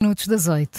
minutos 0.00 0.28
das 0.28 0.46
oito. 0.46 0.78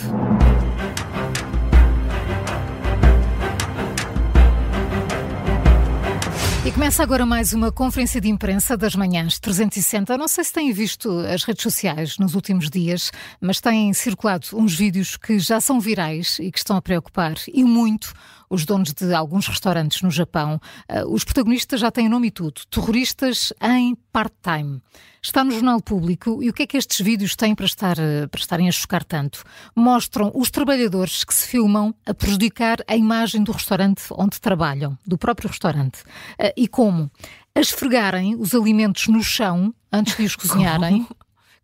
E 6.65 6.71
começa 6.71 7.03
agora 7.03 7.25
mais 7.25 7.51
uma 7.51 7.69
conferência 7.69 8.21
de 8.21 8.29
imprensa 8.29 8.77
das 8.77 8.95
manhãs 8.95 9.37
360. 9.37 10.17
Não 10.17 10.29
sei 10.29 10.45
se 10.45 10.53
têm 10.53 10.71
visto 10.71 11.09
as 11.19 11.43
redes 11.43 11.63
sociais 11.63 12.17
nos 12.17 12.33
últimos 12.33 12.69
dias, 12.69 13.11
mas 13.41 13.59
têm 13.59 13.93
circulado 13.93 14.47
uns 14.53 14.73
vídeos 14.73 15.17
que 15.17 15.37
já 15.37 15.59
são 15.59 15.81
virais 15.81 16.39
e 16.39 16.49
que 16.49 16.59
estão 16.59 16.77
a 16.77 16.81
preocupar 16.81 17.35
e 17.53 17.61
muito 17.61 18.13
os 18.49 18.65
donos 18.65 18.93
de 18.93 19.13
alguns 19.13 19.47
restaurantes 19.47 20.01
no 20.01 20.09
Japão. 20.09 20.59
Uh, 20.89 21.13
os 21.13 21.23
protagonistas 21.23 21.79
já 21.79 21.91
têm 21.91 22.09
nome 22.09 22.27
e 22.27 22.31
tudo: 22.31 22.61
terroristas 22.69 23.53
em 23.61 23.95
part-time. 24.11 24.81
Está 25.21 25.43
no 25.43 25.51
Jornal 25.51 25.81
Público 25.81 26.41
e 26.41 26.49
o 26.49 26.53
que 26.53 26.63
é 26.63 26.67
que 26.67 26.77
estes 26.77 27.01
vídeos 27.01 27.35
têm 27.35 27.53
para, 27.53 27.65
estar, 27.65 27.97
uh, 27.97 28.27
para 28.29 28.39
estarem 28.39 28.67
a 28.67 28.71
chocar 28.71 29.03
tanto? 29.03 29.43
Mostram 29.75 30.31
os 30.33 30.49
trabalhadores 30.49 31.23
que 31.23 31.33
se 31.33 31.47
filmam 31.47 31.93
a 32.05 32.13
prejudicar 32.13 32.77
a 32.87 32.95
imagem 32.95 33.43
do 33.43 33.51
restaurante 33.51 34.03
onde 34.11 34.39
trabalham, 34.39 34.97
do 35.05 35.17
próprio 35.17 35.49
restaurante. 35.49 36.01
Uh, 36.39 36.53
e 36.55 36.67
como? 36.67 37.11
A 37.53 37.59
esfregarem 37.59 38.35
os 38.35 38.55
alimentos 38.55 39.07
no 39.07 39.23
chão 39.23 39.73
antes 39.91 40.15
de 40.15 40.23
os 40.23 40.35
cozinharem. 40.37 41.05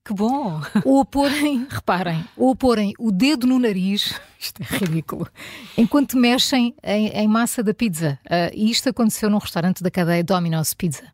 Que 0.05 0.13
bom! 0.13 0.61
Ou 0.85 1.01
a 1.01 1.05
porem, 1.05 1.65
reparem, 1.67 2.23
ou 2.37 2.51
a 2.51 2.55
porem 2.55 2.93
o 2.99 3.11
dedo 3.11 3.47
no 3.47 3.57
nariz, 3.57 4.13
isto 4.39 4.61
é 4.61 4.77
ridículo, 4.77 5.27
enquanto 5.75 6.15
mexem 6.15 6.75
em, 6.83 7.07
em 7.07 7.27
massa 7.27 7.63
da 7.63 7.73
pizza. 7.73 8.19
Uh, 8.25 8.53
e 8.53 8.69
isto 8.69 8.87
aconteceu 8.87 9.31
num 9.31 9.39
restaurante 9.39 9.81
da 9.81 9.89
cadeia 9.89 10.23
Domino's 10.23 10.75
Pizza. 10.75 11.11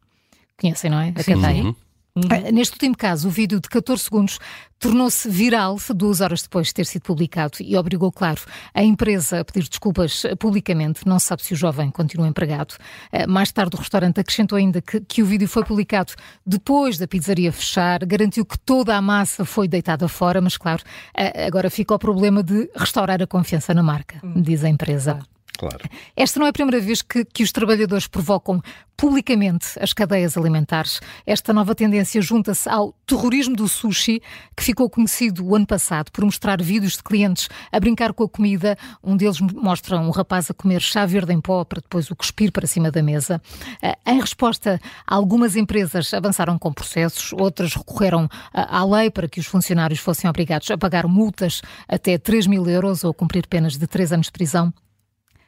Conhecem, 0.59 0.91
não 0.91 0.99
é? 0.99 1.13
A 1.15 1.23
cadeia. 1.23 1.63
Uhum. 1.63 1.75
Uhum. 2.15 2.51
Neste 2.51 2.73
último 2.73 2.95
caso, 2.95 3.29
o 3.29 3.31
vídeo 3.31 3.59
de 3.61 3.69
14 3.69 4.03
segundos 4.03 4.37
tornou-se 4.77 5.29
viral 5.29 5.77
duas 5.95 6.19
horas 6.19 6.41
depois 6.41 6.67
de 6.67 6.73
ter 6.73 6.85
sido 6.85 7.03
publicado 7.03 7.57
e 7.61 7.77
obrigou, 7.77 8.11
claro, 8.11 8.41
a 8.73 8.83
empresa 8.83 9.39
a 9.39 9.45
pedir 9.45 9.69
desculpas 9.69 10.23
publicamente. 10.37 11.07
Não 11.07 11.19
se 11.19 11.27
sabe 11.27 11.43
se 11.43 11.53
o 11.53 11.55
jovem 11.55 11.89
continua 11.89 12.27
empregado. 12.27 12.75
Eh, 13.11 13.25
mais 13.27 13.51
tarde, 13.51 13.75
o 13.75 13.79
restaurante 13.79 14.19
acrescentou 14.19 14.57
ainda 14.57 14.81
que, 14.81 14.99
que 15.01 15.23
o 15.23 15.25
vídeo 15.25 15.47
foi 15.47 15.63
publicado 15.63 16.13
depois 16.45 16.97
da 16.97 17.07
pizzaria 17.07 17.51
fechar, 17.51 18.03
garantiu 18.05 18.45
que 18.45 18.59
toda 18.59 18.95
a 18.95 19.01
massa 19.01 19.45
foi 19.45 19.67
deitada 19.67 20.07
fora, 20.07 20.41
mas, 20.41 20.57
claro, 20.57 20.83
eh, 21.15 21.45
agora 21.45 21.69
fica 21.69 21.93
o 21.93 21.99
problema 21.99 22.43
de 22.43 22.69
restaurar 22.75 23.21
a 23.21 23.27
confiança 23.27 23.73
na 23.73 23.83
marca, 23.83 24.19
hum. 24.23 24.41
diz 24.41 24.63
a 24.63 24.69
empresa. 24.69 25.13
Claro. 25.13 25.40
Claro. 25.57 25.79
Esta 26.15 26.39
não 26.39 26.47
é 26.47 26.49
a 26.49 26.53
primeira 26.53 26.79
vez 26.79 27.01
que, 27.01 27.23
que 27.25 27.43
os 27.43 27.51
trabalhadores 27.51 28.07
provocam 28.07 28.61
publicamente 29.01 29.67
as 29.79 29.93
cadeias 29.93 30.37
alimentares. 30.37 31.01
Esta 31.25 31.51
nova 31.51 31.73
tendência 31.73 32.21
junta-se 32.21 32.69
ao 32.69 32.93
terrorismo 33.05 33.55
do 33.55 33.67
sushi, 33.67 34.21
que 34.55 34.63
ficou 34.63 34.87
conhecido 34.89 35.43
o 35.43 35.55
ano 35.55 35.65
passado 35.65 36.11
por 36.11 36.23
mostrar 36.23 36.61
vídeos 36.61 36.97
de 36.97 37.03
clientes 37.03 37.49
a 37.71 37.79
brincar 37.79 38.13
com 38.13 38.23
a 38.23 38.29
comida. 38.29 38.77
Um 39.03 39.17
deles 39.17 39.41
mostra 39.41 39.97
um 39.97 40.11
rapaz 40.11 40.51
a 40.51 40.53
comer 40.53 40.81
chá 40.81 41.03
verde 41.03 41.33
em 41.33 41.41
pó 41.41 41.65
para 41.65 41.81
depois 41.81 42.11
o 42.11 42.15
cuspir 42.15 42.51
para 42.51 42.67
cima 42.67 42.91
da 42.91 43.01
mesa. 43.01 43.41
Eh, 43.81 43.97
em 44.05 44.19
resposta, 44.19 44.79
algumas 45.07 45.55
empresas 45.55 46.13
avançaram 46.13 46.59
com 46.59 46.71
processos, 46.71 47.33
outras 47.33 47.73
recorreram 47.73 48.29
à 48.53 48.85
lei 48.85 49.09
para 49.09 49.27
que 49.27 49.39
os 49.39 49.47
funcionários 49.47 49.99
fossem 49.99 50.29
obrigados 50.29 50.69
a 50.69 50.77
pagar 50.77 51.07
multas 51.07 51.63
até 51.87 52.19
3 52.19 52.45
mil 52.45 52.69
euros 52.69 53.03
ou 53.03 53.15
cumprir 53.15 53.47
penas 53.47 53.79
de 53.79 53.87
3 53.87 54.13
anos 54.13 54.27
de 54.27 54.31
prisão. 54.31 54.71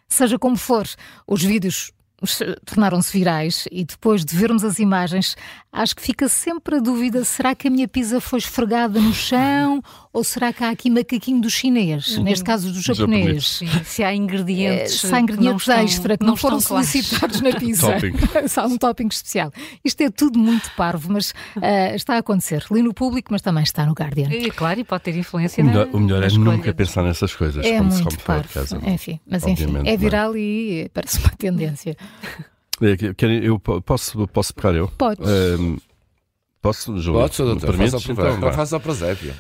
Seja 0.08 0.38
como 0.38 0.56
for, 0.56 0.88
os 1.28 1.44
vídeos 1.44 1.92
tornaram-se 2.66 3.12
virais 3.12 3.66
e 3.72 3.84
depois 3.84 4.24
de 4.24 4.36
vermos 4.36 4.64
as 4.64 4.80
imagens, 4.80 5.36
acho 5.72 5.96
que 5.96 6.02
fica 6.02 6.28
sempre 6.28 6.78
a 6.78 6.80
dúvida: 6.80 7.24
será 7.24 7.54
que 7.56 7.68
a 7.68 7.72
minha 7.72 7.88
pizza 7.88 8.22
foi 8.22 8.40
esfregada 8.40 9.00
no 9.00 9.14
chão 9.14 9.82
ou 10.14 10.24
será 10.24 10.54
que 10.54 10.64
há 10.64 10.70
aqui 10.70 10.92
macaquinho 10.92 11.42
do 11.42 11.50
chinês, 11.50 12.18
uhum. 12.18 12.24
neste 12.24 12.46
caso 12.46 12.72
do 12.72 12.80
japonês? 12.80 13.58
Sim, 13.58 13.68
se 13.84 14.04
há 14.04 14.14
ingredientes, 14.14 15.04
é, 15.04 15.08
se 15.08 15.16
há 15.16 15.20
ingredientes 15.20 15.68
não 15.68 15.76
extra 15.80 16.18
que 16.18 16.24
não, 16.24 16.32
não 16.32 16.38
foram 16.38 16.60
solicitados 16.60 17.42
na 17.42 17.52
pizza. 17.58 17.88
se 18.48 18.60
há 18.60 18.66
um 18.66 18.78
topping 18.78 19.08
especial. 19.08 19.52
Isto 19.84 20.02
é 20.02 20.12
tudo 20.12 20.38
muito 20.38 20.70
parvo, 20.78 21.12
mas 21.12 21.32
uh, 21.32 21.96
está 21.96 22.14
a 22.14 22.18
acontecer. 22.20 22.64
Li 22.70 22.84
no 22.84 22.94
público, 22.94 23.30
mas 23.32 23.42
também 23.42 23.64
está 23.64 23.86
no 23.86 23.94
Guardian. 23.94 24.30
É, 24.30 24.50
claro, 24.52 24.80
e 24.80 24.84
pode 24.84 25.04
ter 25.04 25.18
influência 25.18 25.64
o 25.64 25.68
melhor, 25.68 25.88
na, 25.88 25.94
o 25.94 26.00
melhor 26.00 26.24
é 26.24 26.30
nunca 26.30 26.74
pensar 26.74 27.02
nessas 27.02 27.36
coisas. 27.36 27.66
É 27.66 27.82
muito 27.82 28.20
parvo. 28.20 28.48
Casa, 28.54 28.80
enfim, 28.86 29.20
mas 29.28 29.48
enfim, 29.48 29.78
é, 29.84 29.94
é 29.94 29.98
viral 29.98 30.38
e 30.38 30.92
parece 30.94 31.18
uma 31.18 31.30
tendência. 31.30 31.98
É, 32.82 32.98
eu 33.48 33.60
posso, 33.60 34.28
posso 34.28 34.54
pegar 34.54 34.74
eu? 34.74 34.88
Podes. 34.98 35.26
Um, 35.30 35.78
Posso, 36.64 36.98
Júlio? 36.98 37.20
Pode, 37.20 37.36
Sr. 37.36 37.44
Doutor. 37.44 37.76
Faça, 37.76 38.12
então, 38.12 38.54
faça 38.54 38.78
a 38.78 38.80
presépio. 38.80 39.36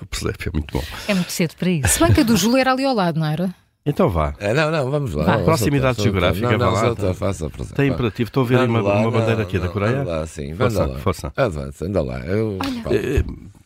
o 0.00 0.06
presépio 0.06 0.48
é 0.52 0.56
muito 0.56 0.72
bom. 0.72 0.82
É 1.06 1.12
muito 1.12 1.30
cedo 1.30 1.54
para 1.56 1.68
isso. 1.68 1.88
Se 1.90 2.00
bem 2.00 2.14
que 2.14 2.20
a 2.22 2.24
do 2.24 2.34
Júlio 2.38 2.56
era 2.56 2.72
ali 2.72 2.86
ao 2.86 2.94
lado, 2.94 3.20
não 3.20 3.26
era? 3.26 3.54
Então 3.86 4.08
vá. 4.08 4.34
É, 4.40 4.52
não, 4.52 4.70
não, 4.70 4.90
vamos 4.90 5.14
lá. 5.14 5.24
Vá. 5.24 5.38
Proximidade 5.38 6.02
geográfica, 6.02 6.50
não, 6.52 6.58
não, 6.58 6.72
vá 6.72 6.80
lá. 6.80 6.86
Doutor, 6.88 7.14
faça 7.14 7.46
a 7.46 7.50
presépio. 7.50 7.76
Tem 7.76 7.88
imperativo. 7.88 8.28
Estou 8.28 8.42
a 8.42 8.46
ver 8.46 8.68
uma, 8.68 8.80
uma 8.80 9.10
bandeira 9.10 9.42
aqui 9.42 9.58
da 9.58 9.68
Coreia. 9.68 10.00
Anda 10.00 10.10
lá, 10.10 10.26
sim. 10.26 10.54
Força, 10.54 10.86
lá. 10.86 10.98
força. 10.98 11.32
Avança, 11.36 11.84
anda 11.86 12.02
lá. 12.02 12.18
Eu, 12.20 12.58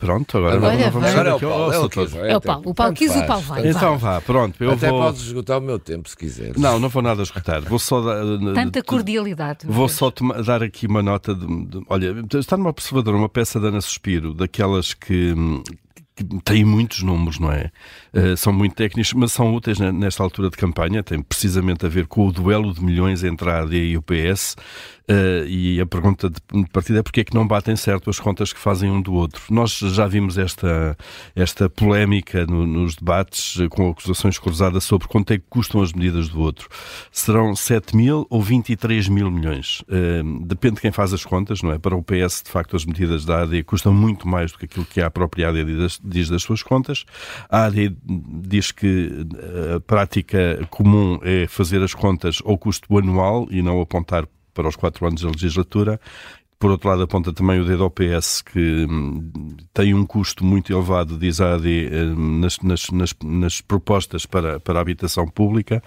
Pronto, 0.00 0.38
agora 0.38 0.56
Olha, 0.56 0.84
não 0.86 0.90
vamos 0.92 1.08
agora 1.10 1.28
é 1.28 1.34
o 1.34 1.40
Paulo. 1.40 1.72
É 1.72 2.36
o 2.36 2.40
Paulo. 2.40 2.62
O 2.64 2.74
Paulo 2.74 2.94
quis, 2.94 3.14
o 3.14 3.26
Paulo 3.26 3.42
vai. 3.42 3.68
Então 3.68 3.98
vá, 3.98 4.18
pronto. 4.22 4.62
Eu 4.64 4.72
Até 4.72 4.88
vou... 4.88 4.98
podes 4.98 5.20
esgotar 5.20 5.58
o 5.58 5.60
meu 5.60 5.78
tempo 5.78 6.08
se 6.08 6.16
quiseres. 6.16 6.56
Não, 6.56 6.78
não 6.78 6.88
vou 6.88 7.02
nada 7.02 7.22
esgotar. 7.22 7.60
Vou 7.60 7.78
só 7.78 8.00
dar... 8.00 8.24
Tanta 8.54 8.82
cordialidade. 8.82 9.66
Vou 9.66 9.90
só 9.90 10.10
dar 10.44 10.62
aqui 10.62 10.86
uma 10.86 11.02
nota 11.02 11.34
de. 11.34 11.46
Olha, 11.86 12.14
está 12.34 12.56
numa 12.56 12.70
observadora 12.70 13.14
uma 13.14 13.28
peça 13.28 13.60
da 13.60 13.68
Ana 13.68 13.82
Suspiro, 13.82 14.32
daquelas 14.32 14.94
que 14.94 15.34
que 15.89 15.89
têm 16.44 16.64
muitos 16.64 17.02
números, 17.02 17.38
não 17.38 17.52
é? 17.52 17.70
Uh, 18.12 18.36
são 18.36 18.52
muito 18.52 18.74
técnicos, 18.74 19.12
mas 19.12 19.32
são 19.32 19.54
úteis 19.54 19.78
nesta 19.78 20.22
altura 20.22 20.50
de 20.50 20.56
campanha. 20.56 21.02
Tem 21.02 21.20
precisamente 21.22 21.86
a 21.86 21.88
ver 21.88 22.06
com 22.06 22.26
o 22.26 22.32
duelo 22.32 22.72
de 22.72 22.82
milhões 22.82 23.24
entre 23.24 23.48
a 23.50 23.60
AD 23.60 23.76
e 23.76 23.96
o 23.96 24.02
PS. 24.02 24.56
Uh, 25.10 25.44
e 25.48 25.80
a 25.80 25.86
pergunta 25.86 26.30
de 26.30 26.40
partida 26.72 27.00
é 27.00 27.02
porque 27.02 27.22
é 27.22 27.24
que 27.24 27.34
não 27.34 27.44
batem 27.44 27.74
certo 27.74 28.08
as 28.08 28.20
contas 28.20 28.52
que 28.52 28.60
fazem 28.60 28.88
um 28.88 29.02
do 29.02 29.12
outro. 29.12 29.42
Nós 29.50 29.76
já 29.76 30.06
vimos 30.06 30.38
esta, 30.38 30.96
esta 31.34 31.68
polémica 31.68 32.46
no, 32.46 32.64
nos 32.64 32.94
debates 32.94 33.58
eh, 33.58 33.68
com 33.68 33.90
acusações 33.90 34.38
cruzadas 34.38 34.84
sobre 34.84 35.08
quanto 35.08 35.32
é 35.32 35.38
que 35.38 35.44
custam 35.50 35.82
as 35.82 35.92
medidas 35.92 36.28
do 36.28 36.40
outro. 36.40 36.68
Serão 37.10 37.56
7 37.56 37.96
mil 37.96 38.24
ou 38.30 38.40
23 38.40 39.08
mil 39.08 39.32
milhões? 39.32 39.80
Uh, 39.80 40.46
depende 40.46 40.76
de 40.76 40.82
quem 40.82 40.92
faz 40.92 41.12
as 41.12 41.24
contas, 41.24 41.60
não 41.60 41.72
é? 41.72 41.78
Para 41.78 41.96
o 41.96 42.04
PS, 42.04 42.44
de 42.44 42.50
facto, 42.50 42.76
as 42.76 42.84
medidas 42.84 43.24
da 43.24 43.42
AD 43.42 43.64
custam 43.64 43.92
muito 43.92 44.28
mais 44.28 44.52
do 44.52 44.58
que 44.58 44.66
aquilo 44.66 44.84
que 44.84 45.00
a 45.00 45.10
própria 45.10 45.48
AD 45.48 45.64
diz 46.10 46.28
das 46.28 46.42
suas 46.42 46.62
contas. 46.62 47.04
A 47.48 47.64
AD 47.64 47.96
diz 48.42 48.72
que 48.72 49.26
a 49.76 49.80
prática 49.80 50.66
comum 50.70 51.18
é 51.22 51.46
fazer 51.46 51.82
as 51.82 51.94
contas 51.94 52.40
ao 52.44 52.58
custo 52.58 52.96
anual 52.98 53.46
e 53.50 53.62
não 53.62 53.80
apontar 53.80 54.26
para 54.52 54.68
os 54.68 54.76
quatro 54.76 55.06
anos 55.06 55.22
da 55.22 55.28
legislatura 55.28 56.00
por 56.60 56.70
outro 56.70 56.90
lado, 56.90 57.02
aponta 57.02 57.32
também 57.32 57.58
o 57.58 57.64
dedo 57.64 57.82
ao 57.82 57.90
PS, 57.90 58.42
que 58.42 58.84
hum, 58.84 59.32
tem 59.72 59.94
um 59.94 60.04
custo 60.04 60.44
muito 60.44 60.70
elevado, 60.70 61.16
diz 61.16 61.40
a 61.40 61.54
AD, 61.54 61.88
hum, 61.90 62.38
nas, 62.38 62.58
nas, 62.58 62.90
nas, 62.90 63.14
nas, 63.24 63.60
propostas 63.62 64.26
para, 64.26 64.60
para 64.60 64.78
a 64.78 64.82
habitação 64.82 65.26
pública, 65.26 65.82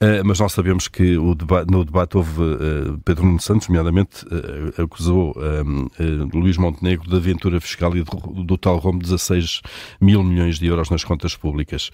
uh, 0.00 0.24
mas 0.24 0.40
nós 0.40 0.50
sabemos 0.54 0.88
que 0.88 1.18
o 1.18 1.34
deba 1.34 1.66
no 1.66 1.84
debate 1.84 2.16
houve 2.16 2.40
uh, 2.40 2.98
Pedro 3.04 3.26
Nuno 3.26 3.38
Santos, 3.38 3.68
nomeadamente, 3.68 4.24
uh, 4.24 4.82
acusou 4.82 5.34
um, 5.36 5.88
Luís 6.32 6.56
Montenegro 6.56 7.06
de 7.06 7.16
aventura 7.16 7.60
fiscal 7.60 7.94
e 7.94 8.02
do, 8.02 8.44
do 8.44 8.56
tal 8.56 8.78
rombo 8.78 9.02
16 9.02 9.60
mil 10.00 10.22
milhões 10.22 10.58
de 10.58 10.66
euros 10.66 10.88
nas 10.88 11.04
contas 11.04 11.36
públicas. 11.36 11.90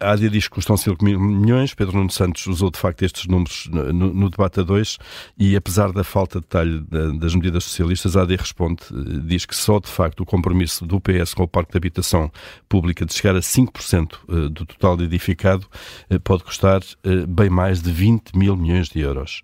a 0.00 0.12
AD 0.12 0.30
diz 0.30 0.48
que 0.48 0.54
custam 0.54 0.78
5 0.78 1.04
mil 1.04 1.20
milhões, 1.20 1.74
Pedro 1.74 1.98
Nuno 1.98 2.10
Santos 2.10 2.46
usou 2.46 2.70
de 2.70 2.78
facto 2.78 3.02
estes 3.02 3.26
números 3.26 3.68
no, 3.70 3.92
no 3.92 4.30
debate 4.30 4.60
a 4.60 4.62
dois, 4.62 4.96
e 5.38 5.54
apesar 5.54 5.92
da 5.92 6.02
falta 6.02 6.40
de 6.40 6.46
detalhe 6.46 6.80
das 7.18 7.34
medidas 7.42 7.64
socialistas, 7.64 8.16
a 8.16 8.22
AD 8.22 8.36
responde, 8.36 8.82
eh, 8.90 9.20
diz 9.24 9.44
que 9.44 9.56
só 9.56 9.80
de 9.80 9.88
facto 9.88 10.20
o 10.20 10.26
compromisso 10.26 10.86
do 10.86 11.00
PS 11.00 11.34
com 11.34 11.42
o 11.42 11.48
Parque 11.48 11.72
de 11.72 11.76
Habitação 11.76 12.30
Pública 12.68 13.04
de 13.04 13.12
chegar 13.12 13.34
a 13.34 13.40
5% 13.40 14.14
eh, 14.28 14.48
do 14.48 14.64
total 14.64 15.00
edificado 15.00 15.66
eh, 16.08 16.18
pode 16.18 16.44
custar 16.44 16.80
bem 17.28 17.50
mais 17.50 17.82
de 17.82 17.90
20 17.90 18.36
mil 18.36 18.56
milhões 18.56 18.88
de 18.88 19.00
euros. 19.00 19.42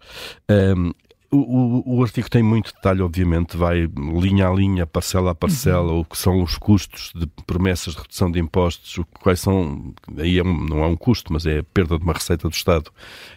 O, 1.30 1.36
o, 1.36 1.98
o, 1.98 2.02
artigo 2.02 2.30
tem 2.30 2.42
muito 2.42 2.72
detalhe, 2.72 3.02
obviamente, 3.02 3.54
vai 3.54 3.86
linha 4.18 4.48
a 4.48 4.50
linha, 4.50 4.86
parcela 4.86 5.32
a 5.32 5.34
parcela, 5.34 5.92
uhum. 5.92 6.00
o 6.00 6.04
que 6.06 6.16
são 6.16 6.42
os 6.42 6.56
custos 6.56 7.12
de 7.14 7.26
promessas 7.46 7.92
de 7.94 8.00
redução 8.00 8.30
de 8.30 8.40
impostos, 8.40 8.98
quais 9.20 9.38
são, 9.38 9.92
aí 10.16 10.38
é 10.38 10.42
um, 10.42 10.64
não 10.64 10.82
é 10.82 10.86
um 10.86 10.96
custo, 10.96 11.30
mas 11.30 11.44
é 11.44 11.58
a 11.58 11.62
perda 11.62 11.98
de 11.98 12.04
uma 12.04 12.14
receita 12.14 12.48
do 12.48 12.54
Estado, 12.54 12.90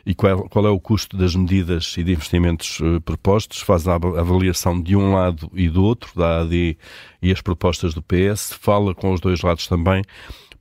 e 0.05 0.15
qual, 0.15 0.47
qual 0.47 0.65
é 0.65 0.69
o 0.69 0.79
custo 0.79 1.17
das 1.17 1.35
medidas 1.35 1.93
e 1.97 2.03
de 2.05 2.13
investimentos 2.13 2.79
uh, 2.79 3.01
propostos, 3.01 3.59
faz 3.59 3.85
a 3.85 3.95
avaliação 3.95 4.81
de 4.81 4.95
um 4.95 5.13
lado 5.13 5.51
e 5.53 5.67
do 5.67 5.83
outro, 5.83 6.17
da 6.17 6.41
AD 6.43 6.77
e 7.21 7.29
as 7.29 7.41
propostas 7.41 7.93
do 7.93 8.01
PS, 8.01 8.53
fala 8.53 8.95
com 8.95 9.11
os 9.11 9.19
dois 9.19 9.41
lados 9.41 9.67
também, 9.67 10.01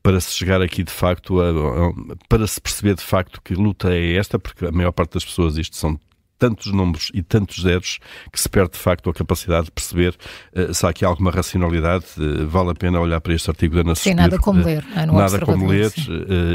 para 0.02 0.20
se 0.20 0.32
chegar 0.34 0.60
aqui 0.60 0.82
de 0.82 0.90
facto, 0.90 1.40
a, 1.40 1.50
a, 1.50 1.92
para 2.28 2.44
se 2.48 2.60
perceber 2.60 2.96
de 2.96 3.04
facto 3.04 3.40
que 3.40 3.54
luta 3.54 3.94
é 3.94 4.16
esta, 4.16 4.36
porque 4.36 4.66
a 4.66 4.72
maior 4.72 4.90
parte 4.90 5.12
das 5.14 5.24
pessoas, 5.24 5.56
isto 5.56 5.76
são 5.76 5.96
tantos 6.40 6.72
números 6.72 7.12
e 7.12 7.22
tantos 7.22 7.62
zeros 7.62 7.98
que 8.32 8.40
se 8.40 8.48
perde 8.48 8.72
de 8.72 8.78
facto 8.78 9.10
a 9.10 9.14
capacidade 9.14 9.66
de 9.66 9.70
perceber 9.70 10.16
uh, 10.56 10.72
se 10.72 10.86
há 10.86 10.88
aqui 10.88 11.04
alguma 11.04 11.30
racionalidade. 11.30 12.06
Uh, 12.16 12.48
vale 12.48 12.70
a 12.70 12.74
pena 12.74 12.98
olhar 12.98 13.20
para 13.20 13.34
este 13.34 13.50
artigo 13.50 13.74
da 13.74 13.82
Ana 13.82 13.94
Sim, 13.94 14.14
nada 14.14 14.38
como 14.38 14.64
ler. 14.64 14.84
É, 14.96 15.06
nada 15.06 15.38
como 15.40 15.68
ler 15.68 15.92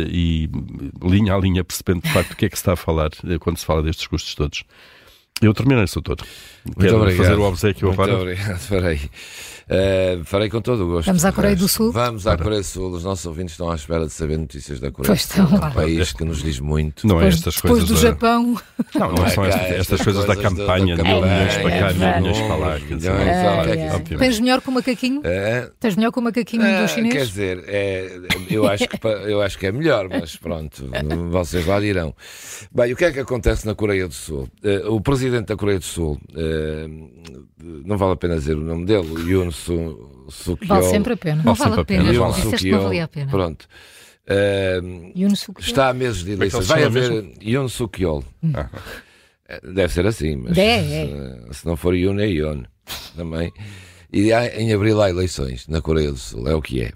e 0.09 0.49
linha 1.01 1.35
a 1.35 1.37
linha 1.37 1.63
percebendo 1.63 2.01
de 2.01 2.09
facto 2.11 2.31
o 2.31 2.35
que 2.35 2.47
é 2.47 2.49
que 2.49 2.55
se 2.55 2.61
está 2.61 2.73
a 2.73 2.75
falar 2.75 3.11
quando 3.39 3.57
se 3.57 3.65
fala 3.65 3.83
destes 3.83 4.07
custos 4.07 4.33
todos. 4.33 4.63
Eu 5.41 5.53
terminei, 5.53 5.85
doutor. 5.93 6.17
Quero 6.79 6.97
obrigado. 6.97 7.17
fazer 7.23 7.37
o 7.37 7.43
obsequio 7.43 7.87
Muito 7.89 8.01
agora. 8.01 8.21
obrigado, 8.21 8.57
farei. 8.57 8.99
Uh, 9.67 10.23
farei 10.25 10.47
com 10.47 10.61
todo 10.61 10.83
o 10.83 10.87
gosto. 10.91 11.07
Vamos 11.07 11.25
à 11.25 11.31
Coreia 11.31 11.55
do 11.55 11.67
Sul? 11.67 11.91
Vamos 11.91 12.25
à 12.27 12.37
Coreia 12.37 12.61
do 12.61 12.65
Sul. 12.67 12.91
Os 12.91 13.03
nossos 13.03 13.25
ouvintes 13.25 13.53
estão 13.53 13.69
à 13.71 13.75
espera 13.75 14.05
de 14.05 14.13
saber 14.13 14.37
notícias 14.37 14.79
da 14.79 14.91
Coreia 14.91 15.07
Pois 15.07 15.25
do 15.25 15.33
Sul. 15.33 15.43
estão. 15.43 15.57
É 15.67 15.69
um 15.69 15.73
país 15.73 16.13
que 16.13 16.23
nos 16.23 16.41
diz 16.43 16.59
muito. 16.59 17.05
Não 17.07 17.15
é 17.15 17.25
Depois, 17.25 17.35
estas 17.35 17.55
depois 17.55 17.71
coisas. 17.73 17.87
do 17.89 17.95
da- 17.95 18.01
Japão. 18.01 18.61
Não, 18.93 19.11
não 19.11 19.25
é 19.25 19.29
são 19.29 19.43
cá 19.43 19.49
estas, 19.49 19.71
estas 19.79 20.01
coisas 20.03 20.25
da 20.25 20.35
coisas 20.35 20.53
da- 20.53 20.63
campanha, 20.65 20.95
da 20.95 21.03
de 21.03 21.09
mil 21.09 21.21
milhões 21.21 21.53
campanha, 21.57 21.61
para 21.61 21.79
cá, 21.79 21.89
é 21.89 21.93
mil 22.19 22.21
milhões 22.31 22.47
para 22.47 22.55
lá. 22.55 22.79
quer 22.79 23.77
É, 23.77 23.87
é. 24.13 24.17
Tens 24.17 24.39
melhor 24.39 24.61
que 24.61 24.69
o 24.69 24.71
macaquinho? 24.71 25.21
É, 25.23 25.69
Tens 25.79 25.95
melhor 25.95 26.11
que 26.11 26.19
o 26.19 26.21
macaquinho 26.21 26.63
Ah, 26.63 26.81
do 26.83 26.87
chinês? 26.87 27.13
Quer 27.13 27.25
dizer, 27.25 27.63
é, 27.67 28.19
eu, 28.49 28.67
acho 28.67 28.87
que, 28.87 28.99
eu 29.27 29.41
acho 29.41 29.57
que 29.57 29.65
é 29.65 29.71
melhor, 29.71 30.07
mas 30.09 30.35
pronto, 30.35 30.87
vocês 31.31 31.65
lá 31.65 31.79
dirão. 31.79 32.15
Bem, 32.71 32.93
o 32.93 32.95
que 32.95 33.05
é 33.05 33.11
que 33.11 33.19
acontece 33.19 33.65
na 33.65 33.73
Coreia 33.75 34.07
do 34.07 34.13
Sul? 34.13 34.47
Eh, 34.63 34.83
o 34.87 35.01
presidente 35.01 35.24
da 35.29 35.55
Coreia 35.55 35.79
do 35.79 35.85
Sul, 35.85 36.19
eh, 36.35 36.87
não 37.85 37.97
vale 37.97 38.13
a 38.13 38.15
pena 38.15 38.35
dizer 38.35 38.55
o 38.55 38.61
nome 38.61 38.85
dele, 38.85 39.07
Yoon 39.31 39.51
Su- 39.51 40.25
Suk 40.29 40.65
Vale 40.67 40.85
sempre 40.85 41.13
a 41.13 41.17
pena. 41.17 41.43
Não 41.43 41.53
Vale 41.53 41.71
a 41.73 41.75
sempre 41.75 41.81
a 41.81 41.85
pena. 41.85 42.11
Yoon 42.13 42.33
que 42.57 42.71
não 42.71 42.83
valia 42.83 43.03
a 43.03 43.07
pena. 43.07 43.31
Pronto. 43.31 43.67
Eh, 44.27 44.81
está 45.59 45.89
a 45.89 45.93
meses 45.93 46.23
de 46.23 46.31
é 46.31 46.33
eleições. 46.33 46.65
se 46.65 46.69
Vai 46.71 46.83
haver 46.83 47.31
Yoon 47.43 47.67
Suk 47.67 48.01
Yeol. 48.01 48.23
Ah. 48.53 48.69
Deve 49.63 49.93
ser 49.93 50.05
assim, 50.07 50.35
mas 50.37 50.57
É, 50.57 50.77
é. 51.03 51.07
Se, 51.51 51.59
se 51.59 51.65
não 51.67 51.75
for 51.75 51.93
Yoon, 51.95 52.19
é 52.19 52.27
Yoon 52.27 52.63
também. 53.15 53.51
E 54.11 54.31
em 54.31 54.73
abril 54.73 55.01
há 55.01 55.09
eleições 55.09 55.67
na 55.67 55.81
Coreia 55.81 56.11
do 56.11 56.17
Sul, 56.17 56.47
é 56.47 56.55
o 56.55 56.61
que 56.61 56.81
é. 56.81 56.91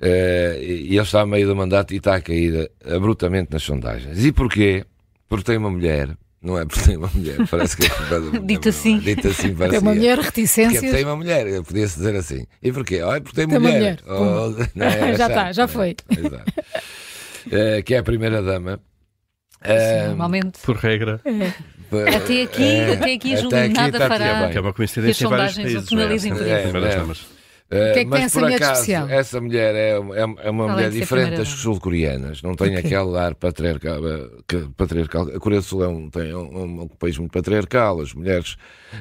Eh, 0.00 0.58
e 0.62 0.88
ele 0.94 1.00
está 1.00 1.22
a 1.22 1.26
meio 1.26 1.46
do 1.46 1.56
mandato 1.56 1.92
e 1.94 1.96
está 1.96 2.16
a 2.16 2.20
cair 2.20 2.70
abruptamente 2.84 3.50
nas 3.52 3.62
sondagens. 3.62 4.22
E 4.24 4.30
porquê? 4.32 4.84
Porque 5.28 5.44
tem 5.44 5.56
uma 5.56 5.70
mulher, 5.70 6.10
não 6.42 6.58
é 6.58 6.64
porque 6.64 6.80
tem 6.84 6.96
uma 6.96 7.10
mulher, 7.12 7.36
parece 7.50 7.76
que 7.76 7.86
é 7.86 7.88
por 7.88 8.08
causa 8.08 8.20
da 8.30 8.30
mulher, 8.30 8.42
Dito 8.46 8.68
é? 8.68 8.70
assim. 8.70 8.98
Dito 8.98 9.28
assim, 9.28 9.54
parece 9.54 9.70
Tem 9.70 9.78
uma 9.80 9.92
que 9.92 9.98
é. 9.98 10.00
mulher, 10.00 10.16
Porque 10.16 10.40
reticências. 10.40 10.92
tem 10.92 11.04
uma 11.04 11.16
mulher, 11.16 11.62
podia-se 11.62 11.96
dizer 11.96 12.16
assim. 12.16 12.46
E 12.62 12.72
porquê? 12.72 13.02
Oh, 13.02 13.12
é 13.14 13.20
porque 13.20 13.36
tem, 13.36 13.48
Tem 13.48 13.58
uma 13.58 13.68
mulher. 13.70 13.98
mulher. 14.06 14.20
Oh, 14.20 14.50
não 14.74 14.86
é? 14.86 15.14
Já 15.18 15.24
É 15.24 15.28
está, 15.28 15.52
já 15.52 15.62
é? 15.64 15.66
foi. 15.68 15.96
Exato. 16.10 16.52
Eh, 17.50 17.82
que 17.82 17.94
é 17.94 17.98
a 17.98 18.02
primeira 18.02 18.42
dama. 18.42 18.76
Sim, 18.76 18.82
Eh, 19.72 20.06
Normalmente. 20.08 20.58
Por 20.62 20.76
regra, 20.76 21.20
Até 22.14 22.42
aqui, 22.42 22.62
eh, 22.62 22.92
até 22.92 23.12
aqui 23.14 23.32
até 23.32 23.42
julgo 23.42 23.56
aqui 23.56 23.68
nada 23.74 23.98
tudo 23.98 24.08
fará. 24.08 24.50
é 24.54 24.60
uma 24.60 24.72
coincidência 24.72 25.24
em 25.24 25.28
vários 25.30 25.56
países. 25.56 25.90
não 25.90 26.00
é? 26.02 26.06
primeiras 26.06 26.24
É, 26.24 26.92
é. 26.92 26.96
damas. 26.96 27.37
Uh, 27.70 27.92
que 27.92 27.98
é 27.98 28.04
que 28.04 28.04
mas 28.06 28.18
tem 28.18 28.24
essa 28.24 28.40
por 28.40 28.48
acaso, 28.52 28.72
especial? 28.72 29.08
essa 29.10 29.40
mulher 29.40 29.74
é, 29.74 29.90
é, 29.90 29.96
é 29.96 30.50
uma 30.50 30.64
Além 30.64 30.74
mulher 30.74 30.90
diferente 30.90 31.36
das 31.36 31.48
sul-coreanas. 31.48 32.40
Não 32.42 32.54
tem 32.54 32.68
Ok. 32.76 32.78
aquele 32.78 33.18
ar 33.18 33.34
patriarcal, 33.34 34.00
que- 34.46 34.68
patriarcal. 34.76 35.28
A 35.28 35.38
Coreia 35.38 35.60
do 35.60 35.66
Sul 35.66 35.84
é 35.84 35.88
um, 35.88 36.08
tem 36.08 36.34
um, 36.34 36.82
um 36.82 36.88
país 36.88 37.18
muito 37.18 37.32
patriarcal, 37.32 38.00
as 38.00 38.14
mulheres. 38.14 38.56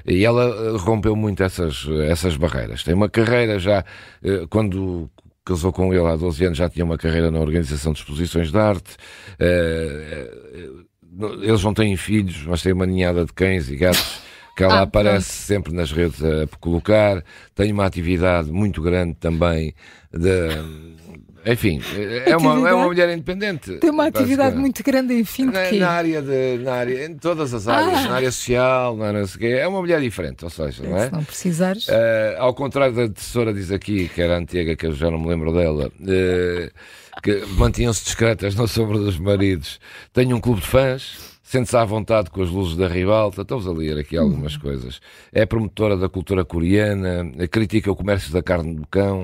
E 0.05 0.25
ela 0.25 0.73
uh, 0.73 0.77
rompeu 0.77 1.15
muito 1.15 1.41
essas, 1.43 1.85
essas 2.09 2.35
barreiras. 2.35 2.83
Tem 2.83 2.93
uma 2.93 3.07
carreira 3.07 3.57
já, 3.57 3.85
quando 4.49 5.09
casou 5.45 5.71
com 5.71 5.93
ele 5.93 6.05
há 6.05 6.17
12 6.17 6.43
anos, 6.43 6.57
já 6.57 6.69
tinha 6.69 6.83
uma 6.83 6.97
carreira 6.97 7.31
na 7.31 7.39
organização 7.39 7.93
de 7.93 7.99
exposições 7.99 8.51
de 8.51 8.57
arte. 8.57 8.97
Uh, 9.39 10.85
eles 11.41 11.63
não 11.63 11.73
têm 11.73 11.95
filhos, 11.95 12.43
mas 12.45 12.61
têm 12.61 12.73
uma 12.73 12.85
ninhada 12.85 13.23
de 13.25 13.31
cães 13.33 13.69
e 13.69 13.77
gatos 13.77 14.26
que 14.57 14.63
ela 14.63 14.79
Ah, 14.79 14.81
aparece 14.81 15.29
sempre 15.31 15.71
nas 15.73 15.91
redes 15.91 16.21
a 16.23 16.47
colocar. 16.59 17.23
Tem 17.55 17.71
uma 17.71 17.85
atividade 17.85 18.51
muito 18.51 18.81
grande 18.81 19.13
também 19.15 19.73
de. 20.11 20.97
Enfim, 21.49 21.79
é 22.25 22.35
uma, 22.35 22.67
é 22.69 22.73
uma 22.73 22.85
mulher 22.87 23.07
independente. 23.09 23.75
Tem 23.77 23.89
uma 23.89 24.07
atividade 24.07 24.57
muito 24.57 24.83
grande, 24.83 25.13
enfim, 25.13 25.45
Na, 25.45 25.71
na 25.71 25.89
área 25.89 26.21
de, 26.21 26.57
na 26.61 26.73
área, 26.73 27.05
em 27.05 27.15
todas 27.15 27.53
as 27.53 27.69
áreas, 27.69 27.99
Ah. 27.99 28.09
na 28.09 28.15
área 28.15 28.31
social, 28.31 28.97
na 28.97 29.05
área, 29.07 29.19
não 29.21 29.27
sei 29.27 29.35
o 29.37 29.39
quê. 29.39 29.47
é 29.61 29.65
uma 29.67 29.79
mulher 29.79 30.01
diferente, 30.01 30.43
ou 30.43 30.49
seja, 30.49 30.83
não 30.83 30.97
é? 30.97 31.05
Se 31.05 31.13
não 31.13 31.23
precisares. 31.23 31.85
Eh, 31.87 32.35
ao 32.37 32.53
contrário 32.53 32.93
da 32.93 33.07
tesoura 33.07 33.53
diz 33.53 33.71
aqui, 33.71 34.09
que 34.09 34.21
era 34.21 34.37
antiga, 34.37 34.75
que 34.75 34.87
eu 34.87 34.91
já 34.93 35.09
não 35.09 35.19
me 35.19 35.27
lembro 35.29 35.53
dela, 35.53 35.89
eh, 36.05 36.69
que 37.23 37.45
mantinham-se 37.57 38.03
discretas 38.03 38.53
na 38.53 38.67
sombra 38.67 38.97
dos 38.97 39.17
maridos. 39.17 39.79
Tenho 40.11 40.35
um 40.35 40.41
clube 40.41 40.59
de 40.59 40.67
fãs, 40.67 41.36
sente-se 41.49 41.77
à 41.77 41.85
vontade 41.85 42.29
com 42.29 42.41
as 42.43 42.49
luzes 42.49 42.75
da 42.75 42.87
ribalta. 42.87 43.41
Estamos 43.43 43.65
a 43.67 43.71
ler 43.71 43.97
aqui 43.97 44.17
algumas 44.17 44.57
coisas. 44.57 44.99
É 45.31 45.45
promotora 45.45 45.95
da 45.95 46.09
cultura 46.09 46.43
coreana, 46.43 47.25
critica 47.49 47.89
o 47.91 47.95
comércio 47.95 48.31
da 48.33 48.43
carne 48.43 48.75
do 48.75 48.85
cão. 48.87 49.23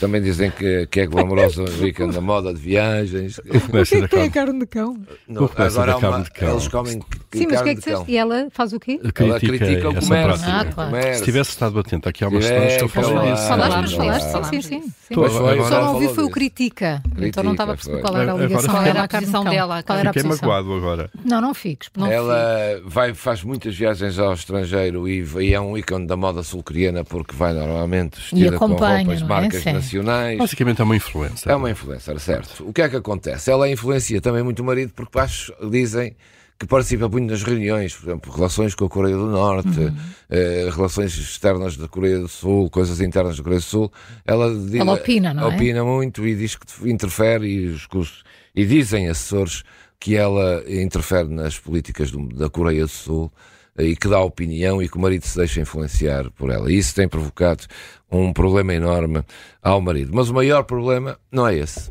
Também 0.00 0.20
dizem 0.20 0.50
que, 0.50 0.86
que 0.88 1.00
é 1.00 1.06
glamourosa 1.06 1.64
rica 1.80 2.06
na 2.06 2.20
moda 2.20 2.52
de 2.52 2.60
viagens. 2.60 3.38
O 3.38 3.42
que 3.42 3.60
Começa 3.60 3.96
é 3.96 4.00
que 4.02 4.08
tem 4.08 4.22
a 4.24 4.30
carne. 4.30 4.58
de 4.60 4.66
cão? 4.66 4.96
Não, 5.28 5.44
agora 5.56 5.92
há 5.92 5.96
uma- 5.96 6.10
carne 6.10 6.24
de 6.24 6.30
cão. 6.32 6.50
eles 6.50 6.68
comem 6.68 6.92
Sim, 6.92 7.00
mas 7.02 7.40
o 7.40 7.46
que 7.46 7.46
carne 7.54 7.70
é 7.70 7.74
que 7.74 7.80
de 7.80 7.84
cão. 7.86 7.92
disseste? 7.94 8.12
E 8.12 8.16
ela 8.16 8.48
faz 8.50 8.72
o 8.72 8.80
quê? 8.80 9.00
Ela 9.02 9.38
critica 9.40 9.88
o 9.88 9.96
essa 9.96 10.00
comércio. 10.08 10.10
prática. 10.44 10.52
Ah, 10.52 10.64
claro. 10.72 10.90
comércio. 10.90 11.14
Se 11.18 11.24
tivesse 11.24 11.50
estado 11.50 11.78
atento 11.78 12.08
aqui 12.08 12.24
há 12.24 12.28
umas 12.28 12.44
Se 12.44 12.48
semanas, 12.50 12.72
estou 12.72 12.86
a 12.86 12.88
falar 12.88 13.32
disso. 13.32 13.46
Falaste, 13.46 14.32
falaste, 14.32 14.50
disso, 14.50 14.68
sim, 14.68 14.80
sim, 14.80 14.82
sim. 14.82 14.92
Estou 15.10 15.22
Mas 15.24 15.32
foi, 15.32 15.52
agora- 15.52 15.68
Só 15.68 15.80
não 15.84 15.94
ouvi 15.94 16.04
foi 16.06 16.14
o 16.14 16.16
disso. 16.26 16.30
critica. 16.30 17.02
Então 17.18 17.44
não 17.44 17.52
estava 17.52 17.72
a 17.72 17.74
perceber 17.76 17.96
Critica, 17.98 18.12
qual 18.12 18.22
era 18.22 18.32
a 18.32 18.36
ligação. 18.36 18.58
Agora 18.58 18.72
Qual 18.72 18.82
era 18.86 18.90
a 18.98 19.02
fiquei- 19.02 19.08
carne 19.08 19.26
de 19.26 19.32
cão. 19.32 19.44
dela, 19.44 19.82
Qual 19.84 19.98
era 19.98 20.10
a 20.10 20.12
Fiquei 20.12 20.28
posição? 20.28 20.48
magoado 20.48 20.74
agora. 20.74 21.10
Não, 21.24 21.40
não 21.40 21.54
fiques. 21.56 21.88
Não 21.96 22.06
Ela 22.06 22.80
vai, 22.84 23.12
faz 23.14 23.42
muitas 23.42 23.74
viagens 23.76 24.18
ao 24.18 24.32
estrangeiro 24.34 25.08
e, 25.08 25.24
e 25.40 25.52
é 25.54 25.60
um 25.60 25.76
ícone 25.76 26.06
da 26.06 26.16
moda 26.16 26.42
sul-coreana 26.42 27.04
porque 27.04 27.34
vai 27.34 27.52
normalmente 27.52 28.16
vestida 28.20 28.58
com 28.58 28.64
acompanha, 28.66 28.98
roupas 29.04 29.22
é? 29.22 29.24
marcas 29.24 29.62
Sim. 29.62 29.72
nacionais. 29.72 30.38
Basicamente 30.38 30.80
é 30.80 30.84
uma 30.84 30.96
influência. 30.96 31.50
É 31.50 31.56
uma 31.56 31.70
influencer, 31.70 32.18
certo. 32.20 32.64
O 32.68 32.72
que 32.72 32.82
é 32.82 32.88
que 32.88 32.96
acontece? 32.96 33.50
Ela 33.50 33.68
influencia 33.68 34.20
também 34.20 34.42
muito 34.42 34.60
o 34.60 34.64
marido 34.64 34.92
porque 34.94 35.18
acho, 35.18 35.52
dizem 35.70 36.14
que 36.58 36.64
participa 36.66 37.06
muito 37.06 37.30
nas 37.30 37.42
reuniões, 37.42 37.94
por 37.94 38.08
exemplo, 38.08 38.32
relações 38.32 38.74
com 38.74 38.86
a 38.86 38.88
Coreia 38.88 39.14
do 39.14 39.26
Norte, 39.26 39.78
Uhum. 39.78 39.94
eh, 40.30 40.70
relações 40.74 41.14
externas 41.14 41.76
da 41.76 41.86
Coreia 41.86 42.18
do 42.18 42.28
Sul, 42.28 42.70
coisas 42.70 42.98
internas 43.02 43.36
da 43.36 43.42
Coreia 43.42 43.60
do 43.60 43.64
Sul. 43.66 43.92
Ela, 44.26 44.46
Ela 44.72 44.94
opina, 44.94 45.34
não 45.34 45.50
é? 45.50 45.54
Opina 45.54 45.84
muito 45.84 46.26
e 46.26 46.34
diz 46.34 46.56
que 46.56 46.88
interfere 46.90 47.46
e, 47.46 47.66
os- 47.68 48.24
e 48.54 48.64
dizem 48.64 49.06
assessores 49.10 49.64
que 49.98 50.14
ela 50.16 50.62
interfere 50.68 51.28
nas 51.28 51.58
políticas 51.58 52.10
do- 52.10 52.28
da 52.28 52.48
Coreia 52.50 52.82
do 52.82 52.88
Sul 52.88 53.32
eh, 53.78 53.84
e 53.84 53.96
que 53.96 54.08
dá 54.08 54.20
opinião 54.20 54.82
e 54.82 54.88
que 54.88 54.96
o 54.96 55.00
marido 55.00 55.24
se 55.26 55.36
deixa 55.36 55.60
influenciar 55.60 56.30
por 56.32 56.50
ela. 56.50 56.70
E 56.70 56.76
isso 56.78 56.94
tem 56.94 57.08
provocado 57.08 57.64
um 58.10 58.32
problema 58.32 58.74
enorme 58.74 59.22
ao 59.62 59.80
marido. 59.80 60.12
Mas 60.14 60.28
o 60.28 60.34
maior 60.34 60.62
problema 60.64 61.18
não 61.32 61.46
é 61.48 61.56
esse. 61.56 61.90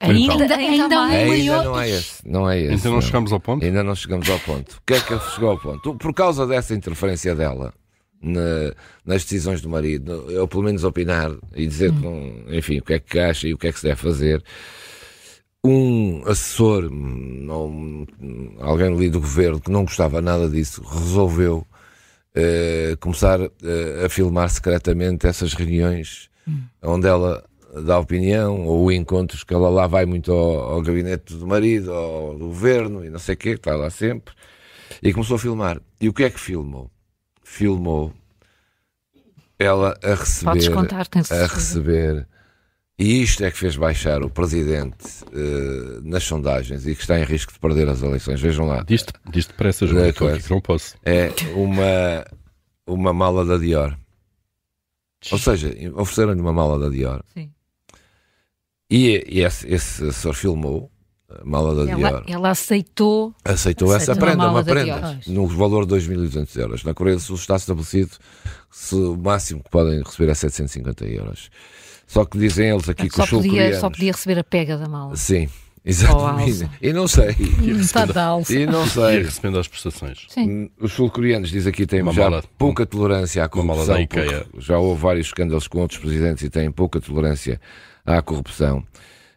Ainda, 0.00 0.44
Ainda- 0.44 0.54
ainda, 0.56 0.96
ainda 1.56 1.62
não 1.64 1.80
é 1.80 1.90
esse. 1.90 2.28
Não 2.28 2.48
é 2.50 2.58
esse. 2.60 2.70
Ainda 2.70 2.90
não 2.90 3.00
chegamos 3.02 3.32
ao 3.32 3.40
ponto? 3.40 3.64
Ainda 3.64 3.82
não 3.82 3.94
chegamos 3.96 4.30
ao 4.30 4.38
ponto. 4.38 4.72
O 4.76 4.82
que 4.86 4.94
é 4.94 5.00
que 5.00 5.18
chegou 5.34 5.50
ao 5.50 5.58
ponto? 5.58 5.94
Por 5.96 6.14
causa 6.14 6.46
dessa 6.46 6.72
interferência 6.74 7.34
dela 7.34 7.74
na- 8.22 8.72
nas 9.04 9.22
decisões 9.24 9.60
do 9.60 9.68
marido, 9.68 10.26
eu 10.30 10.46
pelo 10.46 10.62
menos 10.62 10.84
opinar 10.84 11.32
e 11.54 11.66
dizer 11.66 11.92
que 11.92 12.00
não- 12.00 12.44
enfim, 12.48 12.78
o 12.78 12.82
que 12.82 12.94
é 12.94 12.98
que 13.00 13.18
acha 13.18 13.48
e 13.48 13.54
o 13.54 13.58
que 13.58 13.66
é 13.66 13.72
que 13.72 13.78
se 13.80 13.86
deve 13.88 14.00
fazer. 14.00 14.42
Um 15.64 16.22
assessor, 16.26 16.84
hum, 16.84 17.42
não- 17.42 18.06
alguém 18.64 18.92
ali 18.94 19.10
do 19.10 19.20
governo 19.20 19.60
que 19.60 19.70
não 19.70 19.84
gostava 19.84 20.20
nada 20.22 20.48
disso, 20.48 20.82
resolveu 20.82 21.66
eh, 22.34 22.96
começar 23.00 23.40
eh, 23.40 24.04
a 24.04 24.08
filmar 24.08 24.48
secretamente 24.50 25.26
essas 25.26 25.54
reuniões 25.54 26.28
onde 26.82 27.08
ela 27.08 27.44
dá 27.84 27.98
opinião 27.98 28.64
ou 28.64 28.92
encontros 28.92 29.42
que 29.42 29.52
ela 29.52 29.68
lá 29.68 29.86
vai 29.86 30.06
muito 30.06 30.30
ao, 30.32 30.74
ao 30.74 30.82
gabinete 30.82 31.34
do 31.34 31.46
marido, 31.46 31.92
ao 31.92 32.38
do 32.38 32.46
governo 32.46 33.04
e 33.04 33.10
não 33.10 33.18
sei 33.18 33.34
o 33.34 33.38
quê, 33.38 33.50
que 33.54 33.58
está 33.60 33.74
lá 33.74 33.90
sempre, 33.90 34.32
e 35.02 35.12
começou 35.12 35.34
a 35.36 35.38
filmar. 35.38 35.80
E 36.00 36.08
o 36.08 36.12
que 36.12 36.22
é 36.24 36.30
que 36.30 36.38
filmou? 36.38 36.90
Filmou 37.42 38.12
ela 39.58 39.98
a 40.02 40.14
receber, 40.14 40.50
Podes 40.52 40.68
contar, 40.68 41.06
tens 41.08 41.32
a 41.32 41.46
receber, 41.46 42.28
e 42.98 43.22
isto 43.22 43.44
é 43.44 43.50
que 43.50 43.56
fez 43.58 43.76
baixar 43.76 44.22
o 44.22 44.28
presidente 44.30 44.96
eh, 45.32 46.00
nas 46.02 46.24
sondagens 46.24 46.86
e 46.86 46.94
que 46.94 47.00
está 47.00 47.18
em 47.18 47.24
risco 47.24 47.52
de 47.52 47.58
perder 47.60 47.88
as 47.88 48.02
eleições. 48.02 48.40
Vejam 48.40 48.66
lá, 48.66 48.82
Diz-te 48.82 49.12
diz 49.30 49.46
depressa, 49.46 49.86
João. 49.86 50.02
É, 50.04 50.08
Estou 50.08 50.26
aqui 50.26 50.34
coisa. 50.36 50.48
que 50.48 50.54
não 50.54 50.60
posso. 50.60 50.96
é 51.04 51.30
uma, 51.54 52.24
uma 52.86 53.12
mala 53.12 53.44
da 53.44 53.56
Dior. 53.56 53.96
Ou 55.30 55.38
seja, 55.38 55.68
ofereceram-lhe 55.94 56.40
uma 56.40 56.52
mala 56.52 56.78
da 56.78 56.88
Dior. 56.88 57.22
Sim. 57.34 57.50
E, 58.90 59.24
e 59.28 59.40
esse, 59.42 59.66
esse 59.72 60.02
assessor 60.02 60.34
filmou 60.34 60.90
a 61.28 61.44
mala 61.44 61.74
da 61.74 61.90
Ela, 61.90 62.10
Dior. 62.10 62.24
ela 62.26 62.50
aceitou. 62.50 63.34
Aceitou 63.44 63.94
essa 63.94 64.12
aceitou 64.12 64.28
a 64.28 64.30
prenda, 64.30 64.48
uma 64.50 64.62
da 64.62 64.72
prenda, 64.72 65.20
no 65.26 65.46
valor 65.46 65.84
de 65.86 65.94
2.200 65.94 66.56
euros. 66.58 66.84
Na 66.84 66.94
Coreia 66.94 67.16
do 67.16 67.22
Sul 67.22 67.36
está 67.36 67.56
estabelecido 67.56 68.12
se 68.70 68.94
o 68.94 69.16
máximo 69.16 69.62
que 69.62 69.70
podem 69.70 70.02
receber 70.02 70.30
é 70.30 70.34
750 70.34 71.04
euros. 71.06 71.50
Só 72.08 72.24
que 72.24 72.36
dizem 72.38 72.70
eles 72.70 72.88
aqui 72.88 73.08
que 73.08 73.14
Só 73.14 73.22
os 73.22 73.30
podia, 73.30 73.42
sul-coreanos... 73.50 73.78
só 73.80 73.90
podia 73.90 74.10
receber 74.12 74.40
a 74.40 74.44
pega 74.44 74.76
da 74.76 74.88
mala. 74.88 75.14
Sim, 75.14 75.48
Exatamente. 75.84 76.68
E 76.82 76.92
não 76.92 77.06
sei. 77.06 77.34
Alça. 78.16 78.52
E 78.52 78.66
não 78.66 78.84
E 78.84 78.88
sei. 78.88 79.22
recebendo 79.22 79.58
as 79.58 79.68
prestações. 79.68 80.26
Sim. 80.28 80.50
Hum, 80.50 80.70
Os 80.80 80.92
sul-coreanos, 80.92 81.50
diz 81.50 81.66
aqui, 81.66 81.86
têm 81.86 82.02
Uma 82.02 82.12
já 82.12 82.24
mala- 82.28 82.44
pouca 82.58 82.84
tolerância 82.84 83.44
à 83.44 83.48
uma 83.54 83.74
mala 83.74 83.86
corrupção. 83.86 84.44
Já 84.58 84.78
houve 84.78 85.00
vários 85.00 85.26
escândalos 85.28 85.68
com 85.68 85.78
outros 85.80 85.98
presidentes 86.00 86.42
e 86.42 86.50
têm 86.50 86.70
pouca 86.70 87.00
tolerância 87.00 87.60
à 88.04 88.20
corrupção. 88.20 88.84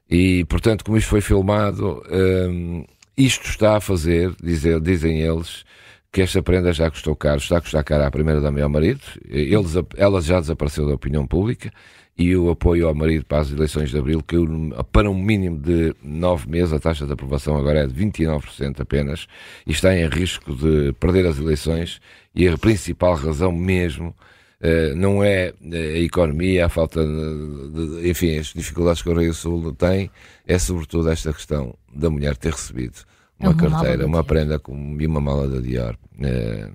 E, 0.10 0.44
portanto, 0.46 0.84
como 0.84 0.98
isto 0.98 1.08
foi 1.10 1.22
filmado, 1.22 2.02
hum, 2.12 2.84
isto 3.18 3.48
está 3.48 3.78
a 3.78 3.82
fazer, 3.82 4.34
dizer- 4.44 4.82
dizem 4.82 5.22
eles, 5.22 5.64
que 6.12 6.22
esta 6.22 6.42
prenda 6.44 6.74
já 6.74 6.90
custou 6.90 7.16
caro. 7.16 7.38
Está 7.38 7.58
a 7.58 7.62
custar 7.62 7.84
caro 7.84 8.04
à 8.04 8.12
primeira-dama 8.12 8.60
e 8.60 8.62
ao 8.62 8.70
marido. 8.70 9.02
Eles, 9.30 9.74
ela 9.96 10.22
já 10.22 10.40
desapareceu 10.40 10.86
da 10.86 10.94
opinião 10.94 11.26
pública 11.26 11.72
e 12.18 12.36
o 12.36 12.50
apoio 12.50 12.88
ao 12.88 12.94
marido 12.94 13.26
para 13.26 13.40
as 13.40 13.52
eleições 13.52 13.90
de 13.90 13.98
abril 13.98 14.22
caiu 14.22 14.46
para 14.92 15.10
um 15.10 15.16
mínimo 15.18 15.58
de 15.58 15.96
nove 16.04 16.50
meses. 16.50 16.74
A 16.74 16.80
taxa 16.80 17.06
de 17.06 17.14
aprovação 17.14 17.56
agora 17.58 17.80
é 17.80 17.88
de 17.88 17.94
29% 17.94 18.82
apenas 18.82 19.28
e 19.66 19.72
está 19.72 19.96
em 19.96 20.06
risco 20.08 20.54
de 20.54 20.92
perder 21.00 21.26
as 21.26 21.40
eleições. 21.40 22.02
E 22.36 22.48
a 22.48 22.58
principal 22.58 23.16
razão 23.16 23.52
mesmo 23.52 24.14
eh, 24.60 24.94
não 24.94 25.24
é 25.24 25.54
eh, 25.72 25.94
a 25.96 26.00
economia, 26.00 26.66
a 26.66 26.70
falta 26.70 27.06
de, 27.06 28.02
de- 28.02 28.10
enfim, 28.10 28.38
as 28.38 28.48
dificuldades 28.48 29.02
que 29.02 29.10
o 29.10 29.18
Rio 29.18 29.34
Sul 29.34 29.74
tem, 29.74 30.12
é 30.46 30.60
sobretudo 30.60 31.10
esta 31.10 31.32
questão 31.34 31.74
da 31.94 32.10
mulher 32.10 32.36
ter 32.36 32.52
recebido 32.52 33.00
uma, 33.42 33.52
uma 33.52 33.70
mala 33.70 33.84
carteira, 33.84 34.06
uma 34.06 34.24
prenda 34.24 34.60
com, 34.60 34.98
e 35.00 35.08
uma 35.08 35.22
mala 35.22 35.48
da 35.48 35.60
Dior. 35.60 35.98
Eh, 36.22 36.70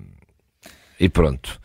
e 1.01 1.09
pronto. 1.09 1.61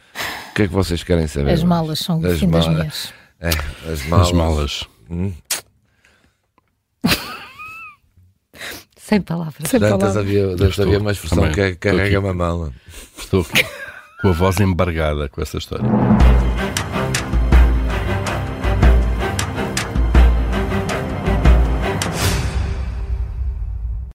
O 0.51 0.53
que 0.53 0.63
é 0.63 0.67
que 0.67 0.73
vocês 0.73 1.03
querem 1.03 1.27
saber? 1.27 1.51
As 1.51 1.63
malas 1.63 1.99
são 1.99 2.19
o 2.19 2.27
As 2.27 2.39
fim 2.39 2.49
das 2.49 2.67
mulheres. 2.67 3.13
É, 3.43 3.49
as 3.91 4.05
malas. 4.05 4.27
As 4.27 4.33
malas. 4.33 4.87
Hum? 5.09 5.33
Sem 8.95 9.19
palavras. 9.19 9.67
Sem 9.67 9.79
Dantas 9.79 10.13
palavras. 10.13 10.17
havia, 10.17 10.53
havia 10.53 10.99
uma 10.99 11.11
expressão 11.11 11.39
também. 11.39 11.53
que 11.53 11.61
é 11.61 11.73
carrega 11.73 12.19
uma 12.19 12.35
mala. 12.35 12.71
Estou 13.17 13.43
com 14.21 14.27
a 14.27 14.31
voz 14.31 14.59
embargada 14.59 15.27
com 15.27 15.41
essa 15.41 15.57
história. 15.57 15.89